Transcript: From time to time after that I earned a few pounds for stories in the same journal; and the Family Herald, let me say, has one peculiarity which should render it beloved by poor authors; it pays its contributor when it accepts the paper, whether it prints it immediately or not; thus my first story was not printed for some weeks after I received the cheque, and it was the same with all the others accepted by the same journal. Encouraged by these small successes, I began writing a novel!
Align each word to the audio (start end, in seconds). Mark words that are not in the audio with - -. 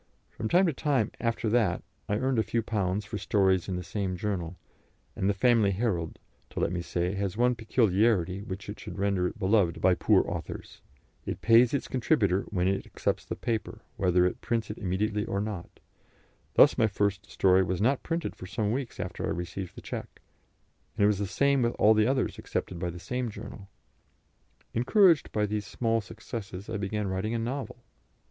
From 0.31 0.49
time 0.49 0.65
to 0.65 0.73
time 0.73 1.11
after 1.19 1.47
that 1.49 1.83
I 2.09 2.15
earned 2.17 2.39
a 2.39 2.41
few 2.41 2.63
pounds 2.63 3.05
for 3.05 3.19
stories 3.19 3.69
in 3.69 3.75
the 3.75 3.83
same 3.83 4.17
journal; 4.17 4.57
and 5.15 5.29
the 5.29 5.33
Family 5.35 5.69
Herald, 5.69 6.17
let 6.55 6.71
me 6.71 6.81
say, 6.81 7.13
has 7.13 7.37
one 7.37 7.53
peculiarity 7.53 8.41
which 8.41 8.63
should 8.63 8.97
render 8.97 9.27
it 9.27 9.37
beloved 9.37 9.79
by 9.79 9.93
poor 9.93 10.27
authors; 10.27 10.81
it 11.27 11.41
pays 11.43 11.71
its 11.71 11.87
contributor 11.87 12.45
when 12.49 12.67
it 12.67 12.87
accepts 12.87 13.25
the 13.25 13.35
paper, 13.35 13.83
whether 13.95 14.25
it 14.25 14.41
prints 14.41 14.71
it 14.71 14.79
immediately 14.79 15.23
or 15.23 15.39
not; 15.39 15.79
thus 16.55 16.79
my 16.79 16.87
first 16.87 17.29
story 17.29 17.61
was 17.61 17.79
not 17.79 18.01
printed 18.01 18.35
for 18.35 18.47
some 18.47 18.71
weeks 18.71 18.99
after 18.99 19.23
I 19.27 19.29
received 19.29 19.75
the 19.75 19.81
cheque, 19.81 20.19
and 20.97 21.03
it 21.03 21.07
was 21.07 21.19
the 21.19 21.27
same 21.27 21.61
with 21.61 21.73
all 21.77 21.93
the 21.93 22.07
others 22.07 22.39
accepted 22.39 22.79
by 22.79 22.89
the 22.89 22.97
same 22.99 23.29
journal. 23.29 23.69
Encouraged 24.73 25.31
by 25.31 25.45
these 25.45 25.67
small 25.67 26.01
successes, 26.01 26.71
I 26.71 26.77
began 26.77 27.05
writing 27.07 27.35
a 27.35 27.37
novel! 27.37 27.83